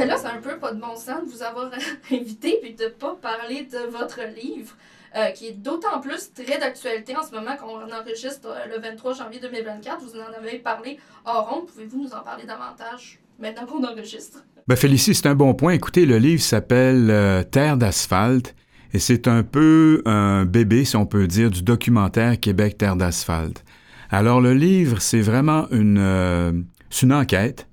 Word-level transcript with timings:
Mais 0.00 0.06
là, 0.06 0.16
c'est 0.16 0.28
un 0.28 0.40
peu 0.40 0.56
pas 0.56 0.72
de 0.72 0.80
bon 0.80 0.96
sens 0.96 1.26
de 1.26 1.30
vous 1.30 1.42
avoir 1.42 1.70
invité 2.10 2.58
puis 2.62 2.72
de 2.72 2.86
pas 2.86 3.18
parler 3.20 3.68
de 3.70 3.90
votre 3.90 4.20
livre. 4.34 4.74
Euh, 5.16 5.30
qui 5.30 5.48
est 5.48 5.52
d'autant 5.52 6.00
plus 6.00 6.32
très 6.32 6.60
d'actualité 6.60 7.16
en 7.16 7.24
ce 7.24 7.34
moment 7.34 7.56
qu'on 7.56 7.82
enregistre 7.92 8.46
euh, 8.46 8.76
le 8.76 8.80
23 8.80 9.14
janvier 9.14 9.40
2024. 9.40 10.00
Vous 10.02 10.16
en 10.16 10.32
avez 10.38 10.58
parlé 10.58 11.00
hors 11.24 11.50
ronde. 11.50 11.66
Pouvez-vous 11.66 12.04
nous 12.04 12.14
en 12.14 12.20
parler 12.20 12.44
davantage 12.46 13.18
maintenant 13.40 13.66
qu'on 13.66 13.82
enregistre? 13.82 14.44
Ben, 14.68 14.76
Félicie, 14.76 15.16
c'est 15.16 15.26
un 15.26 15.34
bon 15.34 15.52
point. 15.52 15.72
Écoutez, 15.72 16.06
le 16.06 16.18
livre 16.18 16.40
s'appelle 16.40 17.10
euh, 17.10 17.42
Terre 17.42 17.76
d'asphalte 17.76 18.54
et 18.94 19.00
c'est 19.00 19.26
un 19.26 19.42
peu 19.42 20.00
un 20.06 20.44
bébé, 20.44 20.84
si 20.84 20.94
on 20.94 21.06
peut 21.06 21.26
dire, 21.26 21.50
du 21.50 21.62
documentaire 21.62 22.38
Québec 22.38 22.78
Terre 22.78 22.94
d'asphalte. 22.94 23.64
Alors, 24.10 24.40
le 24.40 24.54
livre, 24.54 25.02
c'est 25.02 25.20
vraiment 25.20 25.68
une, 25.72 26.64
une 27.02 27.12
enquête 27.12 27.66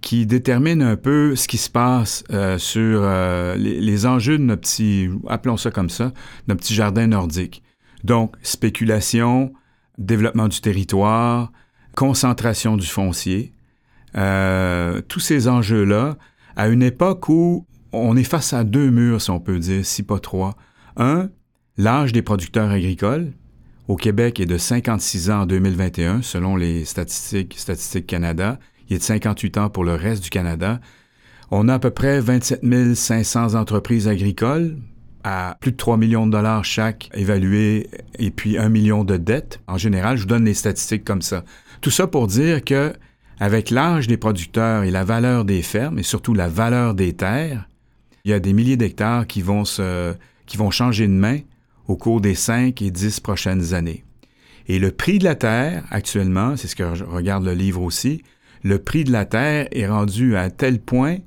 qui 0.00 0.26
détermine 0.26 0.82
un 0.82 0.96
peu 0.96 1.36
ce 1.36 1.46
qui 1.48 1.58
se 1.58 1.70
passe 1.70 2.24
euh, 2.30 2.58
sur 2.58 3.00
euh, 3.02 3.54
les, 3.56 4.06
enjeux 4.06 4.38
de 4.38 4.42
notre 4.42 4.62
petit, 4.62 5.08
appelons 5.28 5.56
ça 5.56 5.70
comme 5.70 5.90
ça, 5.90 6.12
notre 6.48 6.60
petit 6.60 6.74
jardin 6.74 7.06
nordique. 7.06 7.62
Donc, 8.04 8.36
spéculation, 8.42 9.52
développement 9.98 10.48
du 10.48 10.60
territoire, 10.60 11.52
concentration 11.94 12.76
du 12.76 12.86
foncier, 12.86 13.52
euh, 14.16 15.00
tous 15.02 15.20
ces 15.20 15.48
enjeux-là, 15.48 16.16
à 16.56 16.68
une 16.68 16.82
époque 16.82 17.28
où 17.28 17.66
on 17.92 18.16
est 18.16 18.24
face 18.24 18.52
à 18.52 18.64
deux 18.64 18.90
murs, 18.90 19.20
si 19.20 19.30
on 19.30 19.40
peut 19.40 19.58
dire, 19.58 19.84
si 19.84 20.02
pas 20.02 20.18
trois. 20.18 20.56
Un, 20.96 21.28
l'âge 21.76 22.12
des 22.12 22.22
producteurs 22.22 22.70
agricoles, 22.70 23.32
au 23.88 23.96
Québec 23.96 24.40
est 24.40 24.46
de 24.46 24.56
56 24.56 25.30
ans 25.30 25.40
en 25.42 25.46
2021, 25.46 26.22
selon 26.22 26.56
les 26.56 26.84
statistiques 26.84 27.56
Statistiques 27.58 28.06
Canada, 28.06 28.58
il 28.90 28.96
est 28.96 28.98
de 28.98 29.04
58 29.04 29.58
ans 29.58 29.70
pour 29.70 29.84
le 29.84 29.94
reste 29.94 30.22
du 30.22 30.30
Canada. 30.30 30.80
On 31.50 31.68
a 31.68 31.74
à 31.74 31.78
peu 31.78 31.90
près 31.90 32.20
27 32.20 32.94
500 32.94 33.54
entreprises 33.54 34.08
agricoles 34.08 34.76
à 35.22 35.56
plus 35.60 35.72
de 35.72 35.76
3 35.76 35.96
millions 35.96 36.26
de 36.26 36.32
dollars 36.32 36.64
chaque 36.64 37.08
évaluées 37.14 37.88
et 38.18 38.30
puis 38.30 38.58
1 38.58 38.68
million 38.68 39.04
de 39.04 39.16
dettes. 39.16 39.60
En 39.66 39.78
général, 39.78 40.16
je 40.16 40.22
vous 40.22 40.28
donne 40.28 40.44
les 40.44 40.54
statistiques 40.54 41.04
comme 41.04 41.22
ça. 41.22 41.44
Tout 41.80 41.90
ça 41.90 42.06
pour 42.06 42.26
dire 42.26 42.64
que 42.64 42.92
avec 43.38 43.70
l'âge 43.70 44.06
des 44.06 44.16
producteurs 44.16 44.82
et 44.82 44.90
la 44.90 45.04
valeur 45.04 45.44
des 45.44 45.62
fermes 45.62 45.98
et 45.98 46.02
surtout 46.02 46.34
la 46.34 46.48
valeur 46.48 46.94
des 46.94 47.14
terres, 47.14 47.68
il 48.24 48.30
y 48.30 48.34
a 48.34 48.40
des 48.40 48.52
milliers 48.52 48.76
d'hectares 48.76 49.26
qui 49.26 49.40
vont 49.40 49.64
se, 49.64 50.14
qui 50.46 50.56
vont 50.56 50.70
changer 50.70 51.06
de 51.06 51.12
main 51.12 51.38
au 51.86 51.96
cours 51.96 52.20
des 52.20 52.34
5 52.34 52.80
et 52.82 52.90
10 52.90 53.20
prochaines 53.20 53.72
années. 53.72 54.04
Et 54.66 54.78
le 54.78 54.90
prix 54.90 55.18
de 55.18 55.24
la 55.24 55.34
terre, 55.34 55.84
actuellement, 55.90 56.56
c'est 56.56 56.68
ce 56.68 56.76
que 56.76 56.82
regarde 56.82 57.44
le 57.44 57.54
livre 57.54 57.82
aussi, 57.82 58.22
le 58.62 58.78
prix 58.78 59.04
de 59.04 59.12
la 59.12 59.24
terre 59.24 59.68
est 59.72 59.86
rendu 59.86 60.36
à 60.36 60.50
tel 60.50 60.80
point 60.80 61.18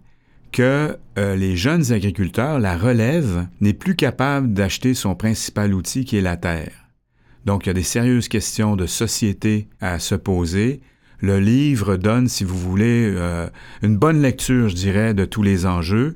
que 0.52 0.98
euh, 1.18 1.36
les 1.36 1.56
jeunes 1.56 1.92
agriculteurs, 1.92 2.60
la 2.60 2.78
relève, 2.78 3.48
n'est 3.60 3.74
plus 3.74 3.96
capable 3.96 4.54
d'acheter 4.54 4.94
son 4.94 5.16
principal 5.16 5.74
outil 5.74 6.06
qui 6.06 6.18
est 6.18 6.22
la 6.22 6.38
terre. 6.38 6.72
Donc 7.46 7.66
il 7.66 7.70
y 7.70 7.72
a 7.72 7.74
des 7.74 7.84
sérieuses 7.84 8.28
questions 8.28 8.76
de 8.76 8.86
société 8.86 9.68
à 9.82 10.00
se 10.00 10.16
poser. 10.16 10.82
Le 11.20 11.40
livre 11.40 11.98
donne, 11.98 12.28
si 12.28 12.44
vous 12.44 12.58
voulez, 12.58 13.12
euh, 13.16 13.48
une 13.82 13.98
bonne 13.98 14.22
lecture, 14.22 14.70
je 14.70 14.76
dirais, 14.76 15.14
de 15.14 15.26
tous 15.26 15.42
les 15.42 15.66
enjeux. 15.66 16.16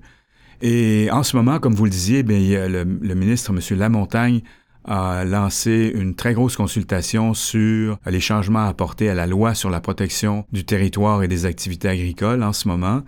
Et 0.62 1.10
en 1.12 1.24
ce 1.24 1.36
moment, 1.36 1.60
comme 1.60 1.74
vous 1.74 1.86
le 1.86 1.92
disiez, 1.92 2.24
le, 2.24 2.84
le 2.84 3.16
ministre, 3.16 3.52
M. 3.52 3.78
Lamontagne, 3.78 4.42
a 4.88 5.26
lancé 5.26 5.92
une 5.94 6.16
très 6.16 6.34
grosse 6.34 6.56
consultation 6.56 7.34
sur 7.34 8.00
les 8.06 8.20
changements 8.20 8.66
apportés 8.66 9.10
à 9.10 9.14
la 9.14 9.28
loi 9.28 9.54
sur 9.54 9.70
la 9.70 9.82
protection 9.82 10.46
du 10.52 10.64
territoire 10.64 11.24
et 11.24 11.28
des 11.28 11.46
activités 11.46 11.90
agricoles 11.90 12.44
en 12.44 12.54
ce 12.54 12.68
moment. 12.68 13.04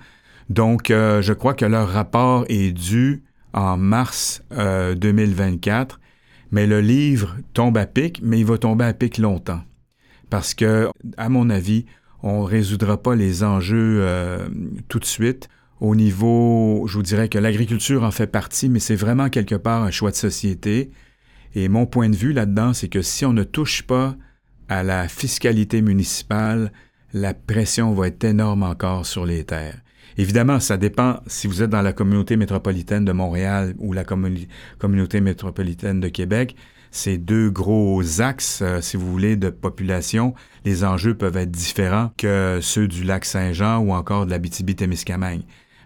Donc, 0.50 0.92
euh, 0.92 1.22
je 1.22 1.34
crois 1.34 1.54
que 1.54 1.66
leur 1.66 1.90
rapport 1.90 2.46
est 2.50 2.72
dû 2.72 3.24
en 3.54 3.78
mars 3.78 4.44
2024, 4.52 5.96
euh, 5.96 6.06
mais 6.52 6.68
le 6.68 6.82
livre 6.82 7.36
tombe 7.54 7.78
à 7.78 7.86
pic, 7.86 8.20
mais 8.24 8.40
il 8.40 8.46
va 8.46 8.58
tomber 8.58 8.86
à 8.86 8.94
pic 8.94 9.18
longtemps. 9.18 9.62
Parce 10.30 10.54
que, 10.54 10.90
à 11.18 11.30
mon 11.30 11.50
avis, 11.50 11.86
on 12.22 12.42
ne 12.42 12.46
résoudra 12.46 13.02
pas 13.02 13.16
les 13.16 13.44
enjeux 13.44 14.00
euh, 14.02 14.48
tout 14.88 15.00
de 15.00 15.06
suite. 15.06 15.50
Au 15.80 15.96
niveau, 15.96 16.86
je 16.88 16.96
vous 16.96 17.04
dirais 17.04 17.30
que 17.30 17.38
l'agriculture 17.40 18.04
en 18.04 18.12
fait 18.12 18.28
partie, 18.28 18.70
mais 18.70 18.80
c'est 18.80 18.96
vraiment 18.96 19.30
quelque 19.30 19.56
part 19.56 19.84
un 19.84 19.92
choix 19.92 20.12
de 20.12 20.16
société. 20.16 20.92
Et 21.56 21.68
mon 21.68 21.86
point 21.86 22.10
de 22.10 22.16
vue 22.16 22.34
là-dedans, 22.34 22.74
c'est 22.74 22.90
que 22.90 23.02
si 23.02 23.26
on 23.26 23.34
ne 23.34 23.44
touche 23.44 23.84
pas 23.84 24.16
à 24.68 24.84
la 24.84 25.08
fiscalité 25.08 25.82
municipale, 25.82 26.72
la 27.14 27.34
pression 27.34 27.94
va 27.94 28.08
être 28.08 28.24
énorme 28.24 28.64
encore 28.64 29.06
sur 29.06 29.26
les 29.26 29.44
terres. 29.44 29.82
Évidemment, 30.18 30.60
ça 30.60 30.78
dépend 30.78 31.22
si 31.28 31.48
vous 31.48 31.64
êtes 31.64 31.70
dans 31.70 31.82
la 31.82 31.94
communauté 31.94 32.36
métropolitaine 32.36 33.06
de 33.06 33.12
Montréal 33.12 33.74
ou 33.80 33.94
la 33.94 34.04
communauté 34.04 35.22
métropolitaine 35.22 36.00
de 36.00 36.10
Québec. 36.10 36.56
Ces 36.92 37.18
deux 37.18 37.50
gros 37.50 38.20
axes, 38.20 38.62
euh, 38.64 38.82
si 38.82 38.98
vous 38.98 39.10
voulez, 39.10 39.36
de 39.36 39.50
population, 39.50 40.34
les 40.66 40.84
enjeux 40.84 41.14
peuvent 41.14 41.38
être 41.38 41.52
différents 41.52 42.12
que 42.18 42.60
ceux 42.62 42.88
du 42.88 43.04
lac 43.04 43.26
Saint-Jean 43.26 43.78
ou 43.78 43.94
encore 43.94 44.26
de 44.26 44.32
la 44.32 44.40
BTB-Témiscamingue. 44.40 45.44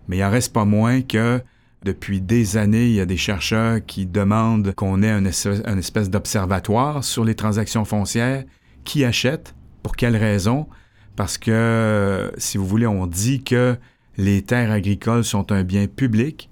Mais 0.08 0.18
il 0.18 0.24
en 0.24 0.32
reste 0.32 0.54
pas 0.54 0.66
moins 0.66 1.02
que 1.02 1.42
depuis 1.84 2.22
des 2.22 2.58
années, 2.58 2.88
il 2.88 2.94
y 2.94 3.02
a 3.02 3.06
des 3.06 3.18
chercheurs 3.18 3.80
qui 3.86 4.06
demandent 4.06 4.74
qu'on 4.74 5.04
ait 5.04 5.10
un 5.10 5.26
espèce, 5.26 6.10
d'observatoire 6.10 7.04
sur 7.04 7.26
les 7.26 7.36
transactions 7.36 7.86
foncières. 7.86 8.44
Qui 8.86 9.06
achète? 9.06 9.56
Pour 9.82 9.96
quelles 9.96 10.16
raisons? 10.16 10.68
Parce 11.16 11.38
que, 11.38 12.32
si 12.38 12.58
vous 12.58 12.66
voulez, 12.66 12.88
on 12.88 13.06
dit 13.06 13.44
que 13.44 13.78
les 14.18 14.42
terres 14.42 14.72
agricoles 14.72 15.24
sont 15.24 15.52
un 15.52 15.64
bien 15.64 15.88
public, 15.88 16.50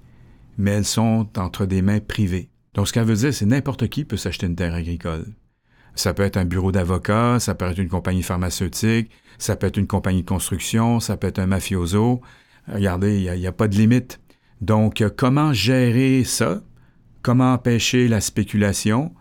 mais 0.58 0.72
elles 0.72 0.84
sont 0.84 1.28
entre 1.38 1.66
des 1.66 1.82
mains 1.82 2.00
privées. 2.00 2.50
Donc, 2.74 2.88
ce 2.88 2.92
qu'elle 2.92 3.04
veut 3.04 3.16
dire, 3.16 3.34
c'est 3.34 3.46
n'importe 3.46 3.88
qui 3.88 4.04
peut 4.04 4.16
s'acheter 4.16 4.46
une 4.46 4.56
terre 4.56 4.74
agricole. 4.74 5.26
Ça 5.94 6.14
peut 6.14 6.22
être 6.22 6.36
un 6.38 6.44
bureau 6.44 6.72
d'avocat, 6.72 7.38
ça 7.38 7.54
peut 7.54 7.66
être 7.66 7.78
une 7.78 7.88
compagnie 7.88 8.22
pharmaceutique, 8.22 9.10
ça 9.38 9.56
peut 9.56 9.66
être 9.66 9.76
une 9.76 9.86
compagnie 9.86 10.22
de 10.22 10.28
construction, 10.28 11.00
ça 11.00 11.16
peut 11.16 11.26
être 11.26 11.38
un 11.38 11.46
mafioso. 11.46 12.22
Regardez, 12.72 13.18
il 13.18 13.32
n'y 13.32 13.46
a, 13.46 13.50
a, 13.50 13.52
pas 13.52 13.68
de 13.68 13.76
limite. 13.76 14.20
Donc, 14.62 15.02
comment 15.16 15.52
gérer 15.52 16.22
ça? 16.22 16.62
Comment 17.20 17.52
empêcher 17.54 18.06
la 18.06 18.20
spéculation? 18.20 19.12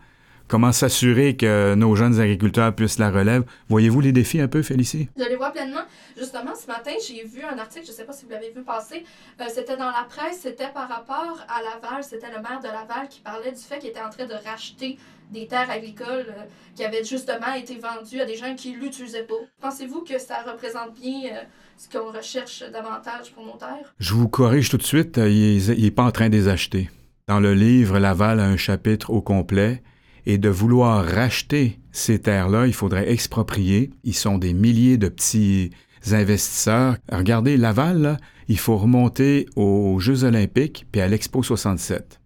Comment 0.52 0.74
s'assurer 0.74 1.38
que 1.38 1.76
nos 1.76 1.96
jeunes 1.96 2.20
agriculteurs 2.20 2.76
puissent 2.76 3.00
la 3.00 3.10
relève? 3.10 3.46
Voyez-vous 3.70 4.02
les 4.02 4.12
défis 4.12 4.42
un 4.42 4.50
peu, 4.50 4.62
Félicie? 4.62 5.08
Je 5.18 5.24
les 5.24 5.38
vois 5.38 5.52
pleinement. 5.52 5.86
Justement, 6.18 6.54
ce 6.56 6.68
matin, 6.68 6.92
j'ai 7.08 7.24
vu 7.24 7.42
un 7.42 7.58
article, 7.58 7.86
je 7.86 7.92
ne 7.92 7.96
sais 7.96 8.04
pas 8.04 8.12
si 8.12 8.26
vous 8.26 8.32
l'avez 8.32 8.52
vu 8.52 8.62
passer, 8.62 9.06
euh, 9.40 9.46
c'était 9.48 9.78
dans 9.78 9.86
la 9.86 10.06
presse, 10.10 10.42
c'était 10.42 10.68
par 10.74 10.90
rapport 10.90 11.40
à 11.48 11.62
Laval, 11.62 12.04
c'était 12.04 12.28
le 12.28 12.42
maire 12.42 12.60
de 12.60 12.68
Laval 12.68 13.08
qui 13.10 13.22
parlait 13.22 13.54
du 13.54 13.62
fait 13.62 13.80
qu'il 13.80 13.92
était 13.92 14.02
en 14.02 14.10
train 14.10 14.26
de 14.26 14.34
racheter 14.46 14.98
des 15.32 15.48
terres 15.48 15.70
agricoles 15.70 16.26
euh, 16.28 16.44
qui 16.76 16.84
avaient 16.84 17.06
justement 17.06 17.54
été 17.58 17.78
vendues 17.78 18.20
à 18.20 18.26
des 18.26 18.36
gens 18.36 18.54
qui 18.54 18.74
ne 18.74 18.80
l'utilisaient 18.80 19.24
pas. 19.24 19.36
Pensez-vous 19.62 20.02
que 20.02 20.20
ça 20.20 20.44
représente 20.46 20.96
bien 21.00 21.32
ce 21.78 21.88
qu'on 21.88 22.12
recherche 22.12 22.62
davantage 22.74 23.32
pour 23.34 23.46
nos 23.46 23.56
terres? 23.56 23.96
Je 24.00 24.14
vous 24.14 24.28
corrige 24.28 24.68
tout 24.68 24.76
de 24.76 24.84
suite, 24.84 25.18
euh, 25.18 25.30
il 25.30 25.82
n'est 25.82 25.92
pas 25.92 26.04
en 26.04 26.12
train 26.12 26.28
de 26.28 26.36
les 26.36 26.50
acheter. 26.50 26.90
Dans 27.30 27.40
le 27.40 27.54
livre, 27.54 28.00
Laval 28.00 28.42
a 28.42 28.46
un 28.48 28.58
chapitre 28.58 29.12
au 29.12 29.22
complet, 29.22 29.82
et 30.26 30.38
de 30.38 30.50
vouloir 30.50 31.06
racheter 31.06 31.80
ces 31.92 32.20
terres-là, 32.20 32.68
il 32.68 32.74
faudrait 32.74 33.12
exproprier. 33.12 33.92
Ils 34.04 34.16
sont 34.16 34.38
des 34.38 34.54
milliers 34.54 34.98
de 34.98 35.10
petits 35.10 35.72
investisseurs. 36.12 36.98
Regardez, 37.12 37.58
Laval, 37.58 38.18
il 38.48 38.58
faut 38.58 38.78
remonter 38.78 39.48
aux 39.56 40.00
Jeux 40.00 40.24
olympiques 40.24 40.86
puis 40.92 41.02
à 41.02 41.08
l'Expo 41.08 41.44
67. 41.44 42.20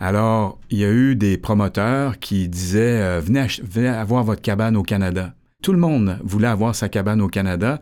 Alors, 0.00 0.58
il 0.70 0.78
y 0.78 0.84
a 0.84 0.90
eu 0.90 1.14
des 1.14 1.38
promoteurs 1.38 2.18
qui 2.18 2.48
disaient 2.48 3.00
euh, 3.00 3.20
venez, 3.20 3.46
venez 3.62 3.88
avoir 3.88 4.24
votre 4.24 4.42
cabane 4.42 4.76
au 4.76 4.82
Canada. 4.82 5.34
Tout 5.62 5.72
le 5.72 5.78
monde 5.78 6.18
voulait 6.24 6.48
avoir 6.48 6.74
sa 6.74 6.88
cabane 6.88 7.20
au 7.20 7.28
Canada 7.28 7.80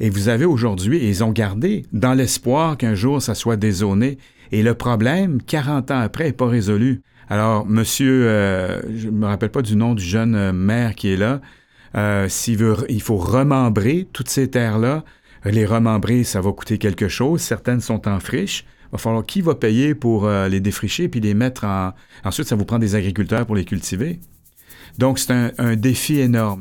et 0.00 0.10
vous 0.10 0.28
avez 0.28 0.44
aujourd'hui, 0.44 0.98
et 0.98 1.08
ils 1.08 1.22
ont 1.22 1.32
gardé 1.32 1.86
dans 1.92 2.14
l'espoir 2.14 2.76
qu'un 2.76 2.94
jour 2.94 3.22
ça 3.22 3.34
soit 3.34 3.56
dézoné. 3.56 4.18
Et 4.50 4.62
le 4.62 4.74
problème, 4.74 5.40
40 5.40 5.90
ans 5.90 6.00
après, 6.00 6.24
n'est 6.24 6.32
pas 6.32 6.48
résolu. 6.48 7.02
Alors, 7.32 7.64
monsieur, 7.64 8.28
euh, 8.28 8.82
je 8.94 9.06
ne 9.06 9.12
me 9.12 9.24
rappelle 9.24 9.48
pas 9.48 9.62
du 9.62 9.74
nom 9.74 9.94
du 9.94 10.04
jeune 10.04 10.34
euh, 10.34 10.52
maire 10.52 10.94
qui 10.94 11.14
est 11.14 11.16
là, 11.16 11.40
euh, 11.96 12.28
veut, 12.48 12.76
il 12.90 13.00
faut 13.00 13.16
remembrer 13.16 14.06
toutes 14.12 14.28
ces 14.28 14.50
terres-là. 14.50 15.02
Les 15.46 15.64
remembrer, 15.64 16.24
ça 16.24 16.42
va 16.42 16.52
coûter 16.52 16.76
quelque 16.76 17.08
chose. 17.08 17.40
Certaines 17.40 17.80
sont 17.80 18.06
en 18.06 18.20
friche. 18.20 18.66
Il 18.84 18.92
va 18.92 18.98
falloir 18.98 19.24
qui 19.24 19.40
va 19.40 19.54
payer 19.54 19.94
pour 19.94 20.28
les 20.28 20.60
défricher 20.60 21.08
puis 21.08 21.20
les 21.20 21.32
mettre 21.32 21.64
en. 21.64 21.94
Ensuite, 22.22 22.48
ça 22.48 22.54
vous 22.54 22.66
prend 22.66 22.78
des 22.78 22.94
agriculteurs 22.96 23.46
pour 23.46 23.56
les 23.56 23.64
cultiver. 23.64 24.20
Donc, 24.98 25.18
c'est 25.18 25.32
un 25.56 25.74
défi 25.74 26.20
énorme. 26.20 26.60